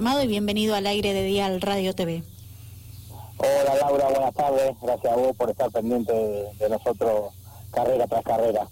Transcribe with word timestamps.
y 0.00 0.26
bienvenido 0.26 0.74
al 0.74 0.86
aire 0.86 1.12
de 1.12 1.24
Dial 1.24 1.60
Radio 1.60 1.94
TV. 1.94 2.24
Hola 3.36 3.74
Laura, 3.82 4.08
buenas 4.08 4.34
tardes. 4.34 4.74
Gracias 4.80 5.12
a 5.12 5.16
vos 5.16 5.36
por 5.36 5.50
estar 5.50 5.70
pendiente 5.70 6.12
de, 6.12 6.68
nosotros 6.70 7.34
carrera 7.70 8.06
tras 8.06 8.24
carrera. 8.24 8.66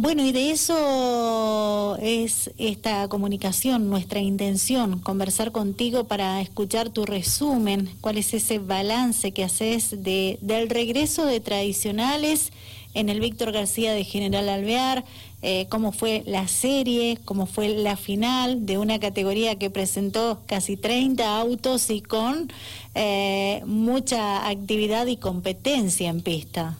Bueno, 0.00 0.24
y 0.24 0.30
de 0.30 0.52
eso 0.52 1.96
es 2.00 2.52
esta 2.56 3.08
comunicación, 3.08 3.90
nuestra 3.90 4.20
intención, 4.20 5.00
conversar 5.00 5.50
contigo 5.50 6.04
para 6.04 6.40
escuchar 6.40 6.90
tu 6.90 7.04
resumen, 7.04 7.90
cuál 8.00 8.16
es 8.16 8.32
ese 8.32 8.60
balance 8.60 9.32
que 9.32 9.42
haces 9.42 10.04
de, 10.04 10.38
del 10.40 10.70
regreso 10.70 11.26
de 11.26 11.40
tradicionales 11.40 12.52
en 12.94 13.08
el 13.08 13.18
Víctor 13.18 13.50
García 13.50 13.92
de 13.92 14.04
General 14.04 14.48
Alvear, 14.48 15.04
eh, 15.42 15.66
cómo 15.68 15.90
fue 15.90 16.22
la 16.26 16.46
serie, 16.46 17.18
cómo 17.24 17.46
fue 17.46 17.68
la 17.70 17.96
final 17.96 18.66
de 18.66 18.78
una 18.78 19.00
categoría 19.00 19.56
que 19.56 19.68
presentó 19.68 20.42
casi 20.46 20.76
30 20.76 21.40
autos 21.40 21.90
y 21.90 22.02
con 22.02 22.52
eh, 22.94 23.62
mucha 23.66 24.48
actividad 24.48 25.08
y 25.08 25.16
competencia 25.16 26.08
en 26.08 26.20
pista. 26.20 26.78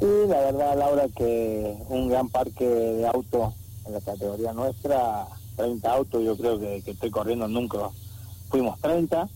Sí, 0.00 0.06
la 0.28 0.40
verdad, 0.40 0.78
Laura, 0.78 1.08
que 1.08 1.76
un 1.88 2.08
gran 2.08 2.28
parque 2.28 2.64
de 2.64 3.06
autos 3.06 3.54
en 3.86 3.94
la 3.94 4.00
categoría 4.00 4.52
nuestra, 4.52 5.26
30 5.56 5.92
autos, 5.92 6.22
yo 6.22 6.36
creo 6.36 6.58
que, 6.58 6.82
que 6.82 6.90
estoy 6.90 7.10
corriendo 7.10 7.48
nunca, 7.48 7.90
fuimos 8.50 8.78
30, 8.80 9.28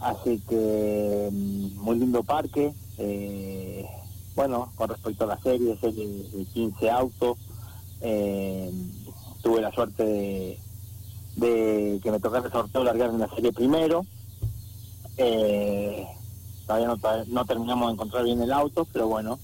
así 0.00 0.42
que 0.48 1.28
mm, 1.30 1.80
muy 1.80 1.98
lindo 1.98 2.22
parque. 2.22 2.72
Eh, 2.98 3.86
bueno, 4.34 4.72
con 4.76 4.88
respecto 4.88 5.24
a 5.24 5.28
la 5.28 5.40
serie, 5.40 5.78
serie 5.78 6.06
de 6.06 6.44
15 6.46 6.90
autos, 6.90 7.38
eh, 8.00 8.72
tuve 9.42 9.60
la 9.60 9.72
suerte 9.72 10.58
de, 11.36 12.00
que 12.02 12.10
me 12.10 12.20
tocara 12.20 12.46
el 12.46 12.52
sorteo 12.52 12.84
largar 12.84 13.10
en 13.10 13.18
la 13.18 13.28
serie 13.34 13.52
primero. 13.52 14.04
Eh, 15.16 16.06
todavía 16.66 17.24
no, 17.28 17.44
terminamos 17.44 17.88
de 17.88 17.92
encontrar 17.92 18.24
bien 18.24 18.40
el 18.40 18.52
auto, 18.52 18.86
pero 18.92 19.06
bueno, 19.08 19.38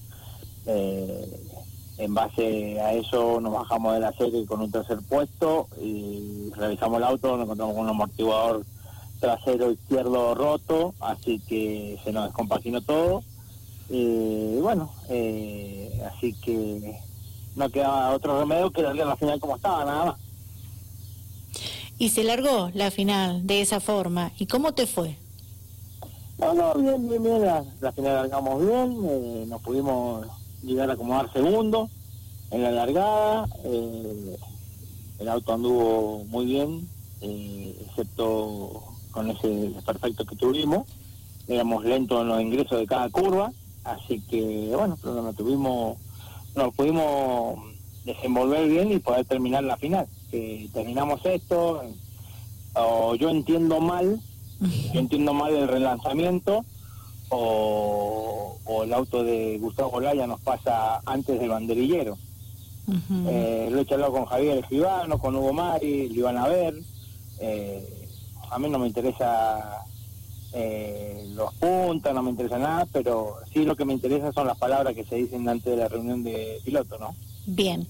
eh, 0.65 1.41
en 1.97 2.13
base 2.13 2.79
a 2.79 2.93
eso 2.93 3.41
nos 3.41 3.53
bajamos 3.53 3.93
de 3.93 3.99
la 3.99 4.13
serie 4.13 4.45
con 4.45 4.61
un 4.61 4.71
tercer 4.71 4.99
puesto 5.07 5.67
y 5.81 6.49
realizamos 6.55 6.97
el 6.97 7.03
auto, 7.03 7.35
nos 7.35 7.43
encontramos 7.43 7.75
con 7.75 7.83
un 7.83 7.89
amortiguador 7.89 8.65
trasero 9.19 9.71
izquierdo 9.71 10.33
roto, 10.33 10.93
así 11.01 11.39
que 11.47 11.99
se 12.03 12.11
nos 12.11 12.25
descompaginó 12.25 12.81
todo 12.81 13.23
y 13.89 14.59
bueno, 14.59 14.91
eh, 15.09 16.01
así 16.13 16.33
que 16.33 16.99
no 17.55 17.69
quedaba 17.69 18.11
otro 18.11 18.39
remedio 18.39 18.71
que 18.71 18.83
darle 18.83 19.03
la 19.03 19.17
final 19.17 19.39
como 19.39 19.55
estaba, 19.55 19.83
nada 19.83 20.05
más. 20.05 20.15
Y 21.97 22.09
se 22.09 22.23
largó 22.23 22.71
la 22.73 22.91
final 22.91 23.45
de 23.45 23.61
esa 23.61 23.81
forma. 23.81 24.31
¿Y 24.37 24.45
cómo 24.45 24.73
te 24.73 24.87
fue? 24.87 25.17
No, 26.37 26.53
no, 26.53 26.73
bien, 26.75 27.09
bien, 27.09 27.21
bien. 27.21 27.43
La, 27.81 27.91
final 27.91 28.13
largamos 28.13 28.65
bien. 28.65 28.97
Eh, 29.05 29.45
nos 29.47 29.61
pudimos 29.61 30.25
llegar 30.63 30.89
a 30.89 30.93
acomodar 30.93 31.31
segundo 31.33 31.89
en 32.51 32.63
la 32.63 32.71
largada. 32.71 33.47
Eh, 33.63 34.37
el 35.19 35.27
auto 35.27 35.53
anduvo 35.53 36.23
muy 36.25 36.45
bien, 36.45 36.87
excepto 37.21 38.83
con 39.11 39.29
ese 39.31 39.73
perfecto 39.85 40.25
que 40.25 40.35
tuvimos. 40.35 40.87
Éramos 41.47 41.83
lentos 41.83 42.21
en 42.21 42.27
los 42.27 42.41
ingresos 42.41 42.79
de 42.79 42.87
cada 42.87 43.09
curva. 43.09 43.51
Así 43.83 44.21
que, 44.21 44.71
bueno, 44.75 44.97
pero 45.01 45.21
nos 45.21 45.35
tuvimos, 45.35 45.97
nos 46.55 46.73
pudimos 46.75 47.59
desenvolver 48.05 48.67
bien 48.69 48.91
y 48.91 48.99
poder 48.99 49.25
terminar 49.25 49.63
la 49.63 49.77
final. 49.77 50.07
Que 50.31 50.69
terminamos 50.73 51.25
esto, 51.25 51.81
o 52.75 53.15
yo 53.15 53.29
entiendo 53.29 53.79
mal, 53.79 54.19
yo 54.93 54.99
entiendo 54.99 55.33
mal 55.33 55.55
el 55.55 55.67
relanzamiento, 55.67 56.65
o, 57.29 58.57
el 58.83 58.93
auto 58.93 59.23
de 59.23 59.57
Gustavo 59.59 59.89
Golaya 59.89 60.25
nos 60.25 60.39
pasa 60.41 61.01
antes 61.05 61.39
del 61.39 61.49
banderillero. 61.49 62.17
Eh, 63.27 63.69
lo 63.71 63.81
he 63.81 63.85
charlado 63.85 64.13
con 64.13 64.25
Javier 64.25 64.57
Escribano, 64.59 65.19
con 65.19 65.35
Hugo 65.35 65.53
Mari, 65.53 66.09
lo 66.09 66.15
iban 66.15 66.37
a 66.37 66.47
ver. 66.47 66.73
Eh, 67.39 68.07
a 68.49 68.57
mí 68.57 68.69
no 68.69 68.79
me 68.79 68.87
interesa 68.87 69.83
eh, 70.53 71.29
los 71.35 71.53
puntos, 71.55 72.13
no 72.13 72.23
me 72.23 72.31
interesa 72.31 72.57
nada, 72.57 72.87
pero 72.91 73.35
sí 73.53 73.63
lo 73.63 73.75
que 73.75 73.85
me 73.85 73.93
interesa 73.93 74.31
son 74.31 74.47
las 74.47 74.57
palabras 74.57 74.95
que 74.95 75.05
se 75.05 75.15
dicen 75.15 75.47
antes 75.47 75.71
de 75.71 75.77
la 75.77 75.87
reunión 75.87 76.23
de 76.23 76.59
piloto, 76.65 76.97
¿no? 76.97 77.15
Bien. 77.45 77.87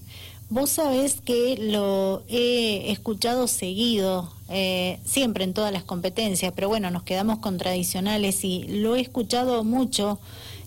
Vos 0.50 0.70
sabés 0.70 1.20
que 1.20 1.56
lo 1.60 2.24
he 2.28 2.90
escuchado 2.90 3.46
seguido, 3.46 4.32
eh, 4.48 4.98
siempre 5.04 5.44
en 5.44 5.54
todas 5.54 5.72
las 5.72 5.84
competencias, 5.84 6.52
pero 6.56 6.68
bueno, 6.68 6.90
nos 6.90 7.04
quedamos 7.04 7.38
con 7.38 7.56
tradicionales 7.56 8.44
y 8.44 8.64
lo 8.64 8.96
he 8.96 9.00
escuchado 9.00 9.62
mucho 9.62 10.18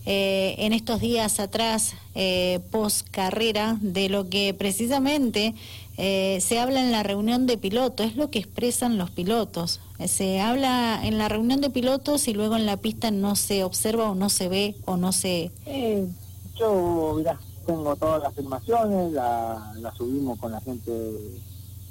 eh, 0.06 0.56
en 0.60 0.72
estos 0.72 1.02
días 1.02 1.42
atrás, 1.42 1.96
eh, 2.16 2.62
post 2.72 3.10
carrera, 3.12 3.78
de 3.82 4.08
lo 4.08 4.30
que 4.30 4.54
precisamente 4.54 5.54
eh, 5.98 6.40
se 6.42 6.60
habla 6.60 6.80
en 6.80 6.92
la 6.94 7.04
reunión 7.04 7.46
de 7.46 7.58
pilotos, 7.58 8.06
es 8.06 8.16
lo 8.16 8.30
que 8.30 8.40
expresan 8.40 8.98
los 8.98 9.12
pilotos. 9.12 9.82
Eh, 10.00 10.08
se 10.08 10.40
habla 10.40 11.02
en 11.04 11.18
la 11.18 11.28
reunión 11.28 11.60
de 11.60 11.70
pilotos 11.70 12.28
y 12.30 12.34
luego 12.34 12.56
en 12.56 12.66
la 12.66 12.78
pista 12.78 13.12
no 13.12 13.36
se 13.36 13.64
observa 13.64 14.10
o 14.10 14.16
no 14.16 14.30
se 14.30 14.48
ve 14.48 14.76
o 14.86 14.96
no 14.96 15.12
se... 15.12 15.52
Eh, 15.66 16.08
yo, 16.56 17.16
mirá, 17.18 17.38
tengo 17.66 17.96
todas 17.96 18.24
las 18.24 18.34
filmaciones, 18.34 19.14
la 19.14 19.94
subimos 19.98 20.40
con 20.40 20.52
la 20.52 20.62
gente, 20.62 20.92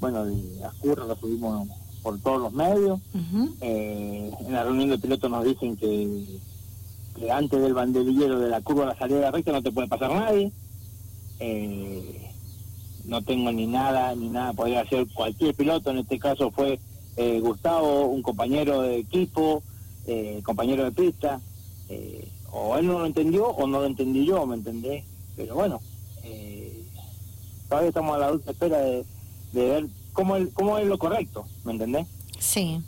bueno, 0.01 0.25
de 0.25 0.65
Ascurra 0.65 1.07
la 1.07 1.17
subimos 1.17 1.69
por 2.03 2.19
todos 2.21 2.43
los 2.43 2.53
medios. 2.53 3.01
en 3.61 4.53
la 4.53 4.65
reunión 4.65 4.91
de 4.91 4.99
pilotos 4.99 5.31
nos 5.31 5.45
dicen 5.45 5.77
que, 5.77 6.41
que 7.17 7.31
antes 7.31 7.61
del 7.61 7.75
banderillero 7.75 8.39
de 8.39 8.49
la 8.49 8.61
curva 8.61 8.85
a 8.85 8.87
la 8.89 8.99
salida 8.99 9.17
de 9.17 9.23
la 9.23 9.31
recta 9.31 9.53
no 9.53 9.63
te 9.63 9.73
puede 9.73 9.89
pasar 9.89 10.11
nadie. 10.11 10.53
Eh, 11.39 12.31
no 13.05 13.23
tengo 13.23 13.51
ni 13.51 13.67
nada, 13.67 14.15
ni 14.15 14.29
nada, 14.29 14.53
podría 14.53 14.87
ser 14.87 15.07
cualquier 15.13 15.55
piloto, 15.55 15.91
en 15.91 15.99
este 15.99 16.19
caso 16.19 16.51
fue 16.51 16.79
eh, 17.17 17.41
Gustavo, 17.41 18.07
un 18.07 18.23
compañero 18.23 18.83
de 18.83 18.99
equipo, 18.99 19.63
eh, 20.07 20.41
compañero 20.45 20.85
de 20.85 20.93
pista, 20.93 21.41
eh, 21.89 22.29
o 22.53 22.77
él 22.77 22.87
no 22.87 23.01
lo 23.01 23.07
entendió 23.07 23.49
o 23.49 23.67
no 23.67 23.81
lo 23.81 23.87
entendí 23.87 24.25
yo, 24.25 24.47
¿me 24.47 24.57
entendés? 24.57 25.05
Pero 25.37 25.55
bueno, 25.55 25.81
todavía 27.69 27.89
estamos 27.89 28.17
a 28.17 28.19
la 28.19 28.31
dulce 28.31 28.51
espera 28.51 28.79
de, 28.79 29.05
ver 29.53 29.87
cómo, 30.13 30.37
el, 30.37 30.51
cómo 30.53 30.79
es 30.79 30.87
lo 30.87 30.99
correcto, 30.99 31.47
¿me 31.65 31.73
entendés? 31.73 32.07
Sí. 32.39 32.81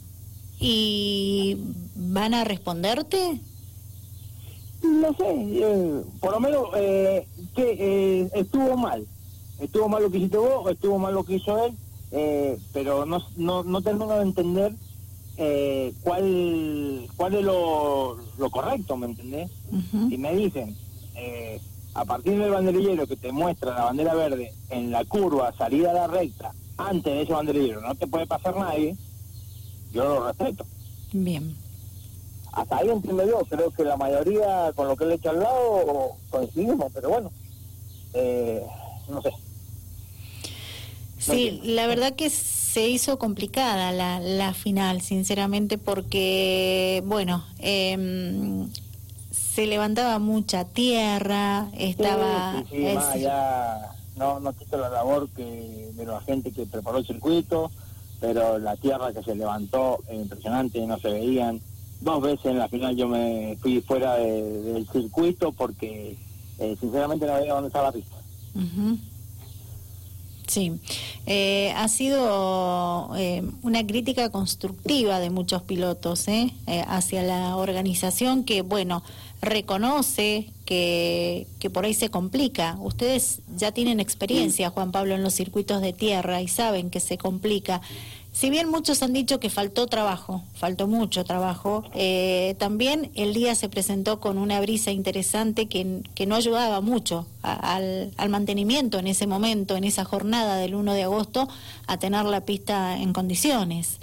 ¿Y 0.60 1.58
van 1.94 2.34
a 2.34 2.44
responderte? 2.44 3.40
No 4.82 5.14
sé, 5.14 6.04
por 6.20 6.32
lo 6.32 6.40
menos 6.40 6.70
que 7.54 8.30
estuvo 8.34 8.76
mal 8.76 9.06
estuvo 9.60 9.88
mal 9.88 10.02
lo 10.02 10.10
que 10.10 10.18
hiciste 10.18 10.36
vos, 10.36 10.70
estuvo 10.70 10.98
mal 10.98 11.14
lo 11.14 11.24
que 11.24 11.36
hizo 11.36 11.64
él, 11.64 11.74
eh, 12.10 12.58
pero 12.72 13.06
no, 13.06 13.18
no, 13.36 13.62
no 13.64 13.82
termino 13.82 14.08
de 14.16 14.22
entender 14.22 14.74
eh, 15.36 15.92
cuál 16.02 17.08
cuál 17.16 17.34
es 17.34 17.44
lo, 17.44 18.16
lo 18.38 18.50
correcto, 18.50 18.96
¿me 18.96 19.06
entendés? 19.06 19.50
Si 20.08 20.18
me 20.18 20.34
dicen, 20.34 20.76
eh, 21.16 21.60
a 21.94 22.04
partir 22.04 22.36
del 22.36 22.50
banderillero 22.50 23.06
que 23.06 23.16
te 23.16 23.30
muestra 23.32 23.72
la 23.74 23.84
bandera 23.84 24.14
verde 24.14 24.52
en 24.70 24.90
la 24.90 25.04
curva, 25.04 25.54
salida 25.56 25.90
a 25.90 25.94
la 25.94 26.06
recta, 26.08 26.52
antes 26.76 27.12
de 27.12 27.22
ese 27.22 27.32
banderillero 27.32 27.80
no 27.80 27.94
te 27.94 28.06
puede 28.06 28.26
pasar 28.26 28.56
nadie, 28.56 28.96
yo 29.92 30.04
lo 30.04 30.26
respeto. 30.26 30.66
Bien. 31.12 31.56
Hasta 32.52 32.78
ahí 32.78 32.88
entiendo 32.88 33.24
yo, 33.26 33.44
creo 33.48 33.70
que 33.70 33.84
la 33.84 33.96
mayoría 33.96 34.72
con 34.74 34.88
lo 34.88 34.96
que 34.96 35.06
le 35.06 35.12
he 35.12 35.16
hecho 35.16 35.30
al 35.30 35.40
lado 35.40 36.16
coincidimos, 36.30 36.92
pero 36.92 37.08
bueno, 37.10 37.32
no 39.08 39.22
sé. 39.22 39.30
Sí, 41.18 41.60
la 41.64 41.86
verdad 41.86 42.14
que 42.14 42.28
se 42.28 42.88
hizo 42.88 43.18
complicada 43.18 43.92
la, 43.92 44.20
la 44.20 44.52
final, 44.52 45.00
sinceramente, 45.00 45.78
porque, 45.78 47.02
bueno, 47.06 47.44
eh, 47.60 48.66
se 49.34 49.66
levantaba 49.66 50.18
mucha 50.18 50.64
tierra, 50.64 51.68
estaba... 51.74 52.62
Sí, 52.70 52.76
sí, 52.76 52.94
más 52.94 53.08
allá, 53.08 53.90
no, 54.16 54.40
no 54.40 54.52
quito 54.52 54.76
la 54.78 54.88
labor 54.88 55.28
que 55.30 55.90
de 55.94 56.06
la 56.06 56.20
gente 56.20 56.52
que 56.52 56.66
preparó 56.66 56.98
el 56.98 57.06
circuito, 57.06 57.70
pero 58.20 58.58
la 58.58 58.76
tierra 58.76 59.12
que 59.12 59.22
se 59.22 59.34
levantó 59.34 59.98
es 60.08 60.16
impresionante, 60.16 60.86
no 60.86 60.98
se 60.98 61.10
veían. 61.10 61.60
Dos 62.00 62.22
veces 62.22 62.46
en 62.46 62.58
la 62.58 62.68
final 62.68 62.96
yo 62.96 63.08
me 63.08 63.56
fui 63.60 63.80
fuera 63.80 64.14
del 64.14 64.86
circuito 64.92 65.52
porque 65.52 66.16
eh, 66.58 66.76
sinceramente 66.80 67.26
no 67.26 67.34
veía 67.34 67.54
dónde 67.54 67.68
estaba 67.68 67.86
la 67.86 67.92
pista. 67.92 68.16
Sí, 70.46 70.72
eh, 71.26 71.72
ha 71.74 71.88
sido 71.88 73.10
eh, 73.16 73.42
una 73.62 73.86
crítica 73.86 74.28
constructiva 74.28 75.18
de 75.18 75.30
muchos 75.30 75.62
pilotos 75.62 76.28
¿eh? 76.28 76.52
hacia 76.86 77.22
la 77.22 77.56
organización 77.56 78.44
que, 78.44 78.60
bueno, 78.60 79.02
reconoce 79.40 80.50
que, 80.66 81.46
que 81.58 81.70
por 81.70 81.86
ahí 81.86 81.94
se 81.94 82.10
complica. 82.10 82.76
Ustedes 82.80 83.40
ya 83.56 83.72
tienen 83.72 84.00
experiencia, 84.00 84.70
Juan 84.70 84.92
Pablo, 84.92 85.14
en 85.14 85.22
los 85.22 85.34
circuitos 85.34 85.80
de 85.80 85.94
tierra 85.94 86.42
y 86.42 86.48
saben 86.48 86.90
que 86.90 87.00
se 87.00 87.16
complica. 87.16 87.80
Si 88.34 88.50
bien 88.50 88.68
muchos 88.68 89.00
han 89.04 89.12
dicho 89.12 89.38
que 89.38 89.48
faltó 89.48 89.86
trabajo, 89.86 90.42
faltó 90.54 90.88
mucho 90.88 91.22
trabajo, 91.24 91.84
eh, 91.94 92.56
también 92.58 93.12
el 93.14 93.32
día 93.32 93.54
se 93.54 93.68
presentó 93.68 94.18
con 94.18 94.38
una 94.38 94.60
brisa 94.60 94.90
interesante 94.90 95.68
que, 95.68 96.02
que 96.16 96.26
no 96.26 96.34
ayudaba 96.34 96.80
mucho 96.80 97.26
al, 97.42 98.12
mantenimiento 98.28 98.98
en 98.98 99.06
ese 99.06 99.28
momento, 99.28 99.76
en 99.76 99.84
esa 99.84 100.04
jornada 100.04 100.56
del 100.56 100.74
1 100.74 100.94
de 100.94 101.04
agosto, 101.04 101.48
a 101.86 101.96
tener 101.98 102.24
la 102.24 102.40
pista 102.40 102.96
en 102.96 103.12
condiciones. 103.12 104.00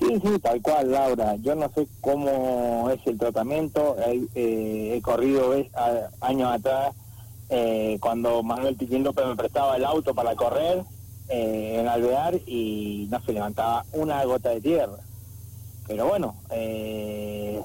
Sí, 0.00 0.20
sí, 0.20 0.38
tal 0.40 0.60
cual, 0.60 0.90
Laura. 0.90 1.36
Yo 1.36 1.54
no 1.54 1.70
sé 1.76 1.86
cómo 2.00 2.90
es 2.90 3.06
el 3.06 3.18
tratamiento. 3.18 3.96
He, 4.04 4.20
eh, 4.34 4.96
he 4.96 5.00
corrido 5.00 5.54
años 6.20 6.50
atrás 6.52 6.92
eh, 7.50 7.98
cuando 8.00 8.42
Manuel 8.42 8.76
Tiquín 8.76 9.04
López 9.04 9.24
me 9.26 9.36
prestaba 9.36 9.76
el 9.76 9.84
auto 9.84 10.12
para 10.12 10.34
correr 10.34 10.82
eh, 11.28 11.78
en 11.80 11.88
Alvear 11.88 12.34
y 12.46 13.08
no 13.10 13.22
se 13.22 13.32
levantaba 13.32 13.84
una 13.92 14.22
gota 14.24 14.50
de 14.50 14.60
tierra. 14.60 14.98
Pero 15.86 16.06
bueno, 16.06 16.36
eh, 16.50 17.62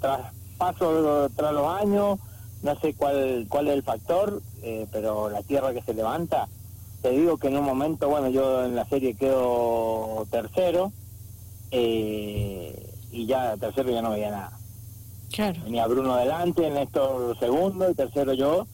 tras 0.00 0.32
paso 0.58 1.28
tras 1.34 1.52
los 1.52 1.66
años, 1.68 2.18
no 2.62 2.80
sé 2.80 2.94
cuál 2.94 3.46
cuál 3.48 3.68
es 3.68 3.74
el 3.74 3.82
factor, 3.82 4.42
eh, 4.62 4.86
pero 4.92 5.28
la 5.30 5.42
tierra 5.42 5.72
que 5.72 5.82
se 5.82 5.94
levanta, 5.94 6.48
te 7.02 7.10
digo 7.10 7.36
que 7.36 7.48
en 7.48 7.56
un 7.56 7.64
momento, 7.64 8.08
bueno, 8.08 8.28
yo 8.28 8.64
en 8.64 8.76
la 8.76 8.86
serie 8.86 9.14
quedo 9.14 10.26
tercero 10.30 10.92
y 11.70 13.26
ya 13.26 13.56
tercero 13.56 13.90
ya 13.90 14.02
no 14.02 14.10
veía 14.10 14.30
nada. 14.30 14.52
Claro. 15.30 15.60
Venía 15.64 15.86
Bruno 15.86 16.14
adelante, 16.14 16.66
en 16.66 16.76
esto 16.76 17.34
segundo 17.38 17.90
y 17.90 17.94
tercero 17.94 18.32
yo 18.32 18.66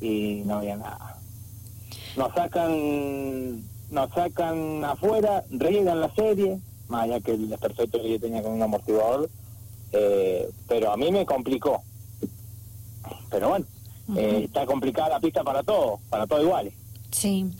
y 0.00 0.42
no 0.44 0.58
veía 0.58 0.76
nada 0.76 1.21
nos 2.16 2.34
sacan 2.34 3.62
nos 3.90 4.10
sacan 4.12 4.84
afuera, 4.84 5.44
riegan 5.50 6.00
la 6.00 6.12
serie, 6.14 6.58
más 6.88 7.04
allá 7.04 7.20
que 7.20 7.32
el 7.32 7.48
desperfecto 7.50 8.00
que 8.00 8.10
yo 8.12 8.20
tenía 8.20 8.42
con 8.42 8.52
un 8.52 8.62
amortiguador, 8.62 9.28
eh, 9.92 10.50
pero 10.66 10.92
a 10.92 10.96
mí 10.96 11.12
me 11.12 11.26
complicó. 11.26 11.82
Pero 13.30 13.50
bueno, 13.50 13.66
eh, 14.16 14.42
está 14.44 14.64
complicada 14.64 15.10
la 15.10 15.20
pista 15.20 15.44
para 15.44 15.62
todos, 15.62 16.00
para 16.08 16.26
todos 16.26 16.42
iguales. 16.42 16.72
Sí. 17.10 17.50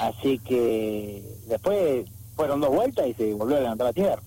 Así 0.00 0.40
que 0.40 1.22
después 1.46 2.06
fueron 2.34 2.60
dos 2.60 2.70
vueltas 2.70 3.06
y 3.06 3.14
se 3.14 3.32
volvió 3.34 3.56
a 3.56 3.60
levantar 3.60 3.86
la 3.86 3.92
tierra. 3.92 4.22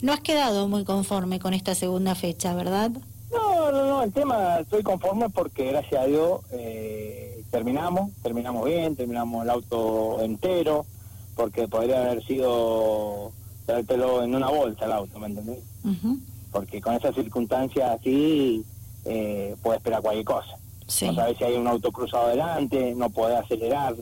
No 0.00 0.12
has 0.12 0.20
quedado 0.20 0.68
muy 0.68 0.84
conforme 0.84 1.40
con 1.40 1.54
esta 1.54 1.74
segunda 1.74 2.14
fecha, 2.14 2.54
¿verdad? 2.54 2.92
No, 3.32 3.72
no, 3.72 3.86
no, 3.86 4.02
el 4.02 4.12
tema 4.12 4.60
estoy 4.60 4.82
conforme 4.82 5.30
porque 5.30 5.66
gracias 5.66 6.02
a 6.02 6.06
Dios 6.06 6.40
eh, 6.52 7.31
terminamos, 7.52 8.10
terminamos 8.22 8.64
bien, 8.64 8.96
terminamos 8.96 9.44
el 9.44 9.50
auto 9.50 10.20
entero, 10.22 10.84
porque 11.36 11.68
podría 11.68 12.00
haber 12.02 12.24
sido 12.24 13.30
traértelo 13.66 14.24
en 14.24 14.34
una 14.34 14.48
bolsa 14.48 14.86
el 14.86 14.92
auto, 14.92 15.20
¿me 15.20 15.26
entendés? 15.28 15.60
Porque 16.50 16.80
con 16.80 16.94
esas 16.94 17.14
circunstancias 17.14 17.98
así 18.00 18.64
eh, 19.04 19.54
puede 19.62 19.76
esperar 19.76 20.02
cualquier 20.02 20.24
cosa. 20.24 20.56
No 21.06 21.14
sabes 21.14 21.38
si 21.38 21.44
hay 21.44 21.54
un 21.54 21.68
auto 21.68 21.92
cruzado 21.92 22.26
adelante, 22.26 22.94
no 22.96 23.10
puede 23.10 23.36
acelerar. 23.36 23.94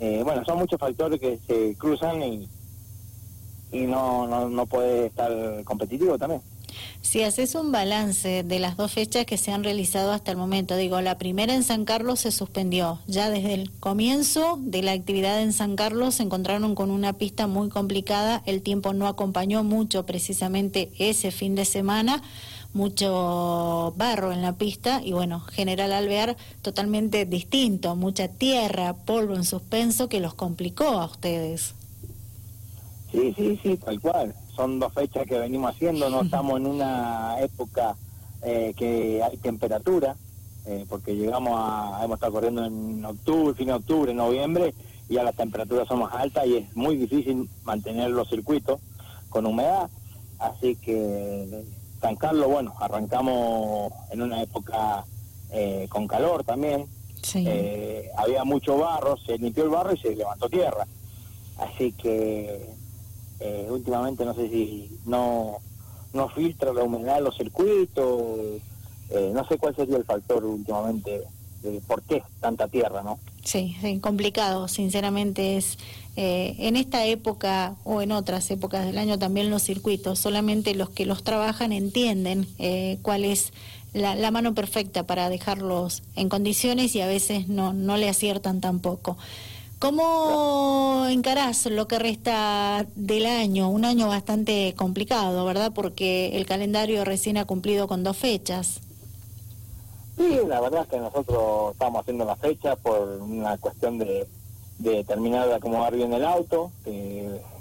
Eh, 0.00 0.22
bueno, 0.24 0.44
son 0.44 0.58
muchos 0.58 0.78
factores 0.78 1.20
que 1.20 1.38
se 1.46 1.76
cruzan 1.76 2.22
y, 2.22 2.48
y 3.72 3.80
no, 3.82 4.26
no, 4.26 4.48
no 4.48 4.66
puede 4.66 5.06
estar 5.06 5.32
competitivo 5.64 6.18
también. 6.18 6.42
Si 7.02 7.22
haces 7.22 7.54
un 7.54 7.72
balance 7.72 8.42
de 8.42 8.58
las 8.58 8.76
dos 8.76 8.92
fechas 8.92 9.26
que 9.26 9.36
se 9.36 9.52
han 9.52 9.64
realizado 9.64 10.12
hasta 10.12 10.30
el 10.30 10.36
momento, 10.36 10.76
digo, 10.76 11.00
la 11.00 11.18
primera 11.18 11.54
en 11.54 11.64
San 11.64 11.84
Carlos 11.84 12.20
se 12.20 12.30
suspendió. 12.30 13.00
Ya 13.06 13.30
desde 13.30 13.54
el 13.54 13.70
comienzo 13.70 14.58
de 14.60 14.82
la 14.82 14.92
actividad 14.92 15.42
en 15.42 15.52
San 15.52 15.76
Carlos 15.76 16.16
se 16.16 16.22
encontraron 16.22 16.74
con 16.74 16.90
una 16.90 17.14
pista 17.14 17.46
muy 17.46 17.68
complicada. 17.68 18.42
El 18.46 18.62
tiempo 18.62 18.92
no 18.92 19.06
acompañó 19.06 19.64
mucho 19.64 20.06
precisamente 20.06 20.90
ese 20.98 21.30
fin 21.30 21.54
de 21.54 21.64
semana 21.64 22.22
mucho 22.72 23.92
barro 23.96 24.32
en 24.32 24.42
la 24.42 24.52
pista 24.52 25.00
y 25.04 25.12
bueno, 25.12 25.40
General 25.40 25.92
Alvear 25.92 26.36
totalmente 26.62 27.26
distinto, 27.26 27.96
mucha 27.96 28.28
tierra, 28.28 28.94
polvo 28.94 29.34
en 29.34 29.44
suspenso 29.44 30.08
que 30.08 30.20
los 30.20 30.34
complicó 30.34 30.84
a 30.84 31.06
ustedes. 31.06 31.74
Sí, 33.10 33.34
sí, 33.36 33.58
sí, 33.62 33.76
tal 33.76 34.00
cual 34.00 34.34
son 34.60 34.78
dos 34.78 34.92
fechas 34.92 35.26
que 35.26 35.38
venimos 35.38 35.74
haciendo, 35.74 36.10
no 36.10 36.20
estamos 36.20 36.60
en 36.60 36.66
una 36.66 37.40
época 37.40 37.96
eh, 38.42 38.74
que 38.76 39.22
hay 39.22 39.38
temperatura, 39.38 40.16
eh, 40.66 40.84
porque 40.86 41.16
llegamos 41.16 41.54
a, 41.56 42.04
hemos 42.04 42.16
estado 42.16 42.32
corriendo 42.32 42.66
en 42.66 43.02
octubre, 43.02 43.54
fin 43.54 43.68
de 43.68 43.72
octubre, 43.72 44.12
noviembre, 44.12 44.74
y 45.08 45.14
ya 45.14 45.22
las 45.22 45.34
temperaturas 45.34 45.88
son 45.88 46.00
más 46.00 46.12
altas 46.14 46.46
y 46.46 46.58
es 46.58 46.76
muy 46.76 46.98
difícil 46.98 47.48
mantener 47.64 48.10
los 48.10 48.28
circuitos 48.28 48.82
con 49.30 49.46
humedad, 49.46 49.88
así 50.38 50.76
que 50.76 51.64
San 52.02 52.16
Carlos, 52.16 52.48
bueno, 52.48 52.74
arrancamos 52.80 53.90
en 54.10 54.20
una 54.20 54.42
época 54.42 55.06
eh, 55.52 55.86
con 55.88 56.06
calor 56.06 56.44
también, 56.44 56.86
había 58.18 58.44
mucho 58.44 58.76
barro, 58.76 59.16
se 59.16 59.38
limpió 59.38 59.64
el 59.64 59.70
barro 59.70 59.94
y 59.94 59.98
se 59.98 60.14
levantó 60.14 60.50
tierra, 60.50 60.86
así 61.56 61.92
que 61.92 62.78
eh, 63.40 63.66
últimamente 63.70 64.24
no 64.24 64.34
sé 64.34 64.48
si 64.50 64.90
no, 65.06 65.58
no 66.12 66.28
filtra 66.28 66.72
la 66.74 66.84
humedad 66.84 67.18
en 67.18 67.24
los 67.24 67.36
circuitos, 67.36 68.60
eh, 69.08 69.30
no 69.32 69.46
sé 69.48 69.56
cuál 69.56 69.74
sería 69.74 69.96
el 69.96 70.04
factor 70.04 70.44
últimamente 70.44 71.22
de 71.62 71.80
por 71.86 72.02
qué 72.02 72.22
tanta 72.40 72.68
tierra, 72.68 73.02
¿no? 73.02 73.18
Sí, 73.42 73.76
complicado, 74.02 74.68
sinceramente 74.68 75.56
es 75.56 75.78
eh, 76.16 76.54
en 76.58 76.76
esta 76.76 77.06
época 77.06 77.74
o 77.84 78.02
en 78.02 78.12
otras 78.12 78.50
épocas 78.50 78.84
del 78.84 78.98
año 78.98 79.18
también 79.18 79.50
los 79.50 79.62
circuitos, 79.62 80.18
solamente 80.18 80.74
los 80.74 80.90
que 80.90 81.06
los 81.06 81.22
trabajan 81.22 81.72
entienden 81.72 82.46
cuál 83.02 83.24
es 83.24 83.52
la, 83.94 84.14
la, 84.14 84.30
mano 84.30 84.54
perfecta 84.54 85.04
para 85.04 85.30
dejarlos 85.30 86.02
en 86.14 86.28
condiciones 86.28 86.94
y 86.94 87.00
a 87.00 87.06
veces 87.06 87.48
no, 87.48 87.72
no 87.72 87.96
le 87.96 88.08
aciertan 88.08 88.60
tampoco. 88.60 89.16
¿Cómo 89.80 91.06
encarás 91.08 91.64
lo 91.64 91.88
que 91.88 91.98
resta 91.98 92.86
del 92.96 93.24
año? 93.24 93.70
Un 93.70 93.86
año 93.86 94.08
bastante 94.08 94.74
complicado, 94.76 95.46
¿verdad? 95.46 95.72
Porque 95.74 96.36
el 96.36 96.44
calendario 96.44 97.02
recién 97.06 97.38
ha 97.38 97.46
cumplido 97.46 97.88
con 97.88 98.04
dos 98.04 98.18
fechas. 98.18 98.82
Sí, 100.18 100.38
la 100.46 100.60
verdad 100.60 100.82
es 100.82 100.88
que 100.88 100.98
nosotros 100.98 101.72
estamos 101.72 102.02
haciendo 102.02 102.26
la 102.26 102.36
fecha 102.36 102.76
por 102.76 103.22
una 103.22 103.56
cuestión 103.56 103.96
de, 103.96 104.28
terminar 105.04 105.48
de 105.48 105.54
acomodar 105.54 105.96
bien 105.96 106.12
el 106.12 106.26
auto. 106.26 106.70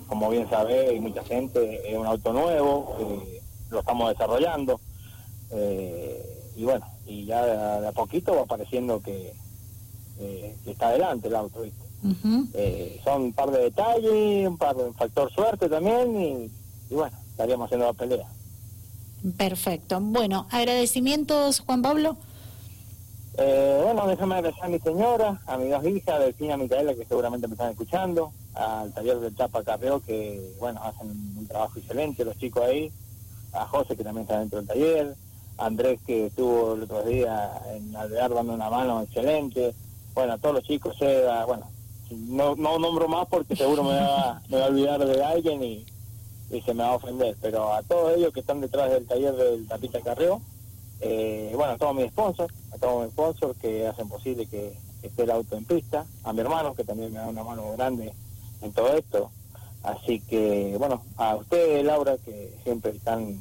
como 0.10 0.30
bien 0.30 0.50
sabe, 0.50 0.90
hay 0.90 1.00
mucha 1.00 1.24
gente, 1.24 1.90
es 1.90 1.98
un 1.98 2.06
auto 2.06 2.34
nuevo, 2.34 2.98
lo 3.70 3.80
estamos 3.80 4.10
desarrollando. 4.10 4.82
Eh, 5.52 6.52
y 6.58 6.66
bueno, 6.66 6.86
y 7.08 7.24
ya 7.24 7.46
de 7.80 7.88
a, 7.88 7.94
poquito 7.94 8.36
va 8.36 8.44
pareciendo 8.44 9.02
que, 9.02 9.34
que 10.18 10.72
está 10.72 10.90
adelante 10.90 11.30
el 11.30 11.36
auto, 11.36 11.62
¿viste? 11.62 11.89
Eh, 12.54 13.00
son 13.04 13.24
un 13.24 13.34
par 13.34 13.52
de 13.52 13.60
detalles, 13.60 14.48
un 14.48 14.58
par 14.58 14.76
de 14.76 14.94
factor 14.94 15.32
suerte 15.32 15.68
también 15.68 16.52
y, 16.90 16.96
bueno, 16.96 17.18
estaríamos 17.32 17.66
haciendo 17.66 17.88
la 17.88 17.94
pelea. 17.94 18.28
Perfecto. 19.38 20.00
Bueno, 20.02 20.48
agradecimientos, 20.50 21.60
Juan 21.62 21.82
Pablo. 21.82 22.18
Eh, 23.38 23.82
bueno, 23.84 24.08
déjame 24.08 24.36
agradecer 24.36 24.64
a 24.64 24.68
mi 24.70 24.80
señora, 24.80 25.42
a 25.46 25.58
mis 25.58 25.70
dos 25.70 25.86
hijas, 25.86 26.20
Delfina 26.20 26.56
y 26.56 26.58
Micaela, 26.58 26.94
que 26.94 27.06
seguramente 27.06 27.48
me 27.48 27.54
están 27.54 27.72
escuchando, 27.72 28.32
al 28.54 28.94
taller 28.94 29.20
del 29.20 29.36
Chapa 29.36 29.64
Carreo, 29.64 30.02
que, 30.02 30.56
bueno, 30.60 30.82
hacen 30.84 31.10
un 31.10 31.48
trabajo 31.48 31.80
excelente 31.80 32.26
los 32.26 32.38
chicos 32.38 32.64
ahí, 32.64 32.92
a 33.54 33.66
José, 33.66 33.96
que 33.96 34.04
también 34.04 34.24
está 34.24 34.40
dentro 34.40 34.60
del 34.60 34.68
taller, 34.68 35.16
a 35.58 35.66
Andrés, 35.66 36.00
que 36.06 36.28
estuvo 36.28 36.74
el 36.74 36.84
otro 36.84 37.04
día 37.04 37.62
en 37.74 37.96
Alvear 37.96 38.34
dando 38.34 38.54
una 38.54 38.70
mano 38.70 39.02
excelente, 39.04 39.74
bueno, 40.14 40.34
a 40.34 40.38
todos 40.38 40.56
los 40.56 40.64
chicos, 40.64 40.98
Seda, 40.98 41.46
bueno, 41.46 41.70
no, 42.12 42.56
no 42.56 42.80
nombro 42.80 43.08
más 43.08 43.28
porque 43.28 43.56
seguro 43.56 43.84
me 43.84 43.96
va, 43.96 44.42
me 44.50 44.58
va 44.58 44.66
a 44.66 44.70
olvidar 44.70 45.06
de 45.06 45.24
alguien 45.24 45.64
y, 45.64 45.86
se 46.66 46.74
me 46.74 46.82
va 46.82 46.90
a 46.90 46.96
ofender, 46.96 47.38
pero 47.40 47.72
a 47.72 47.84
todos 47.84 48.18
ellos 48.18 48.34
que 48.34 48.40
están 48.40 48.60
detrás 48.60 48.90
del 48.90 49.06
taller 49.06 49.36
del 49.36 49.68
Tapita 49.68 50.02
Carreo, 50.02 50.42
eh, 51.00 51.54
bueno, 51.56 51.74
a 51.74 51.78
todos 51.78 51.96
mis 51.96 52.08
sponsors, 52.08 52.52
a 52.72 52.78
todos 52.80 53.04
mis 53.04 53.12
sponsors 53.12 53.58
que 53.60 53.86
hacen 53.86 54.10
posible 54.10 54.48
que, 54.48 54.76
esté 55.04 55.24
el 55.24 55.32
auto 55.32 55.56
en 55.56 55.64
pista, 55.64 56.06
a 56.24 56.34
mi 56.34 56.42
hermano 56.42 56.74
que 56.74 56.84
también 56.84 57.14
me 57.14 57.20
da 57.20 57.28
una 57.28 57.44
mano 57.44 57.72
grande 57.78 58.12
en 58.62 58.74
todo 58.74 58.98
esto, 58.98 59.32
así 59.84 60.20
que 60.20 60.76
bueno, 60.78 61.04
a 61.16 61.36
ustedes 61.36 61.86
Laura 61.86 62.18
que 62.18 62.58
siempre 62.64 62.92
están 62.92 63.40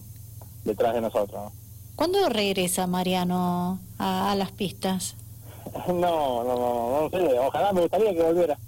detrás 0.64 0.94
de 0.94 1.00
nosotros. 1.00 1.50
¿Cuándo 1.96 2.28
regresa 2.28 2.86
Mariano 2.86 3.80
a 3.98 4.34
las 4.36 4.52
pistas? 4.52 5.16
No, 5.88 6.44
no, 6.44 6.54
no, 6.54 7.00
no 7.02 7.10
sé, 7.10 7.38
ojalá 7.38 7.72
me 7.72 7.82
gustaría 7.82 8.14
que 8.14 8.22
volviera, 8.22 8.58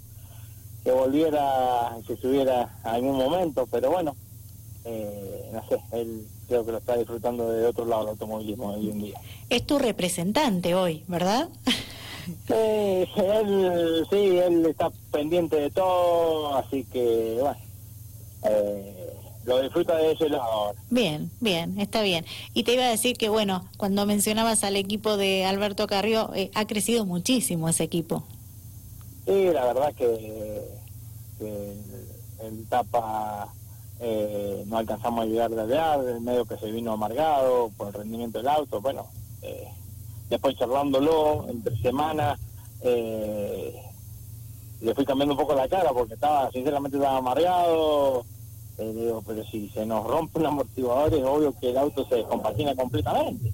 que 0.84 0.92
volviera, 0.92 1.96
que 2.06 2.16
subiera 2.16 2.78
a 2.82 2.92
algún 2.92 3.16
momento, 3.16 3.66
pero 3.70 3.90
bueno, 3.90 4.16
eh, 4.84 5.50
no 5.52 5.62
sé, 5.68 5.80
él 5.92 6.26
creo 6.48 6.64
que 6.64 6.72
lo 6.72 6.78
está 6.78 6.96
disfrutando 6.96 7.50
de 7.52 7.66
otro 7.66 7.84
lado 7.84 8.02
el 8.02 8.08
automovilismo 8.10 8.72
hoy 8.72 8.90
en 8.90 9.02
día. 9.02 9.20
Es 9.48 9.66
tu 9.66 9.78
representante 9.78 10.74
hoy, 10.74 11.04
¿verdad? 11.06 11.48
él, 12.48 14.06
sí, 14.10 14.38
él 14.38 14.66
está 14.66 14.90
pendiente 15.10 15.56
de 15.56 15.70
todo, 15.70 16.56
así 16.56 16.84
que 16.84 17.38
bueno, 17.40 17.58
eh, 18.44 19.12
lo 19.44 19.62
disfruta 19.62 19.96
de 19.96 20.12
ese 20.12 20.28
lado 20.28 20.74
Bien, 20.90 21.30
bien, 21.40 21.80
está 21.80 22.02
bien. 22.02 22.24
Y 22.52 22.64
te 22.64 22.74
iba 22.74 22.84
a 22.84 22.90
decir 22.90 23.16
que 23.16 23.28
bueno, 23.28 23.64
cuando 23.76 24.04
mencionabas 24.06 24.64
al 24.64 24.76
equipo 24.76 25.16
de 25.16 25.44
Alberto 25.44 25.86
Carrió, 25.86 26.30
eh, 26.34 26.50
ha 26.54 26.66
crecido 26.66 27.06
muchísimo 27.06 27.68
ese 27.68 27.84
equipo. 27.84 28.24
Sí, 29.26 29.46
la 29.52 29.64
verdad 29.66 29.94
que, 29.94 30.64
que 31.38 31.76
en 32.40 32.60
etapa 32.60 33.52
eh, 34.00 34.64
no 34.66 34.78
alcanzamos 34.78 35.24
a 35.24 35.26
llegar 35.26 35.50
de 35.50 35.60
alvear, 35.60 36.00
el 36.00 36.20
medio 36.22 36.46
que 36.46 36.56
se 36.56 36.70
vino 36.70 36.92
amargado 36.92 37.70
por 37.76 37.88
el 37.88 37.92
rendimiento 37.92 38.38
del 38.38 38.48
auto, 38.48 38.80
bueno, 38.80 39.06
eh, 39.42 39.68
después 40.30 40.56
charlándolo 40.56 41.46
entre 41.48 41.76
semanas, 41.82 42.40
eh, 42.82 43.74
le 44.80 44.94
fui 44.94 45.04
cambiando 45.04 45.34
un 45.34 45.40
poco 45.40 45.54
la 45.54 45.68
cara 45.68 45.90
porque 45.92 46.14
estaba, 46.14 46.50
sinceramente 46.50 46.96
estaba 46.96 47.18
amargado, 47.18 48.24
eh, 48.80 48.92
digo, 48.94 49.22
pero 49.26 49.44
si 49.44 49.68
se 49.68 49.84
nos 49.86 50.06
rompe 50.06 50.40
un 50.40 50.46
amortiguador 50.46 51.14
es 51.14 51.24
obvio 51.24 51.54
que 51.60 51.70
el 51.70 51.78
auto 51.78 52.06
se 52.08 52.16
descompagina 52.16 52.74
completamente. 52.74 53.52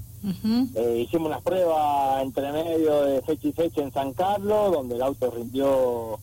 hicimos 0.97 1.28
unas 1.28 1.42
pruebas 1.42 2.23
entre 2.23 2.52
medio 2.52 3.02
de 3.02 3.23
fecha 3.23 3.49
y 3.49 3.52
fecha 3.52 3.83
en 3.83 3.92
San 3.92 4.12
Carlos, 4.12 4.73
donde 4.73 4.95
el 4.95 5.02
auto 5.02 5.30
rindió 5.30 6.18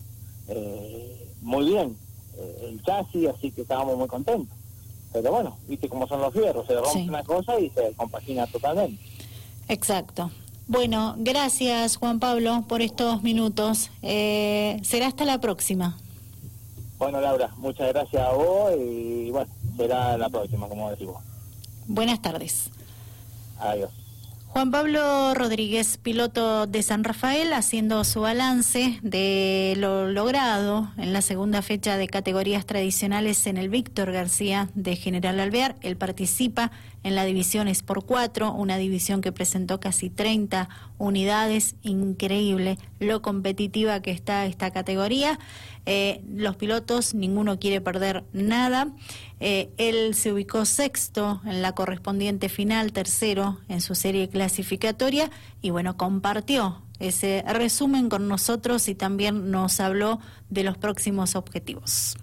muy 1.44 1.66
bien 1.66 1.96
eh, 2.38 2.70
el 2.70 2.84
chasis, 2.84 3.30
así 3.30 3.52
que 3.52 3.62
estábamos 3.62 3.98
muy 3.98 4.08
contentos. 4.08 4.58
Pero 5.12 5.32
bueno, 5.32 5.58
viste 5.68 5.90
cómo 5.90 6.08
son 6.08 6.22
los 6.22 6.34
fierros, 6.34 6.66
se 6.66 6.74
rompe 6.74 7.08
una 7.08 7.24
cosa 7.24 7.60
y 7.60 7.70
se 7.70 7.94
compagina 7.94 8.48
totalmente. 8.48 9.04
Exacto. 9.68 10.32
Bueno, 10.68 11.16
gracias 11.20 11.98
Juan 11.98 12.20
Pablo 12.20 12.64
por 12.68 12.82
estos 12.82 13.22
minutos. 13.22 13.92
Eh, 14.02 14.80
será 14.84 15.08
hasta 15.08 15.26
la 15.26 15.40
próxima. 15.40 15.98
Bueno, 16.98 17.20
Laura, 17.20 17.50
muchas 17.58 17.90
gracias 17.90 18.22
a 18.22 18.32
vos 18.32 18.72
y 18.78 19.30
bueno, 19.32 19.52
será 19.78 20.18
la 20.18 20.30
próxima, 20.30 20.68
como 20.68 20.90
decimos. 20.90 21.22
Buenas 21.88 22.22
tardes. 22.22 22.70
Adiós. 23.60 23.90
Juan 24.54 24.70
Pablo 24.70 25.34
Rodríguez, 25.34 25.98
piloto 25.98 26.68
de 26.68 26.84
San 26.84 27.04
Rafael, 27.04 27.54
haciendo 27.54 28.04
su 28.04 28.22
balance 28.22 29.00
de 29.02 29.74
lo 29.78 30.08
logrado 30.08 30.92
en 30.98 31.12
la 31.12 31.24
segunda 31.24 31.64
fecha 31.64 31.98
de 31.98 32.08
categorías 32.08 32.68
tradicionales 32.68 33.48
en 33.48 33.58
el 33.58 33.70
Víctor 33.70 34.12
García 34.12 34.70
de 34.76 34.96
General 34.96 35.40
Alvear. 35.40 35.76
Él 35.82 35.98
participa 35.98 36.72
en 37.04 37.16
la 37.16 37.26
división 37.26 37.68
por 37.86 38.06
4, 38.06 38.54
una 38.54 38.78
división 38.78 39.22
que 39.22 39.32
presentó 39.32 39.80
casi 39.80 40.10
30 40.10 40.70
unidades. 40.98 41.76
Increíble 41.82 42.78
lo 43.00 43.22
competitiva 43.22 44.02
que 44.02 44.12
está 44.12 44.46
esta 44.46 44.72
categoría. 44.72 45.40
Eh, 45.86 46.22
los 46.34 46.56
pilotos, 46.56 47.14
ninguno 47.14 47.60
quiere 47.60 47.82
perder 47.82 48.24
nada. 48.32 48.88
Eh, 49.40 49.70
él 49.78 50.16
se 50.16 50.32
ubicó 50.32 50.66
sexto 50.66 51.42
en 51.46 51.62
la 51.62 51.74
correspondiente 51.74 52.48
final, 52.48 52.94
tercero 52.94 53.60
en 53.68 53.82
su 53.82 53.96
serie 53.96 54.30
clasificatoria 54.30 55.30
y 55.62 55.72
bueno, 55.72 55.98
compartió 55.98 56.82
ese 57.00 57.44
resumen 57.46 58.08
con 58.08 58.30
nosotros 58.30 58.88
y 58.88 58.96
también 58.96 59.52
nos 59.52 59.82
habló 59.82 60.20
de 60.50 60.64
los 60.64 60.78
próximos 60.78 61.36
objetivos. 61.36 62.16